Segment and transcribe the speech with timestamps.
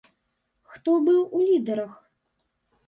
[0.71, 1.93] Хто быў ў лідарах?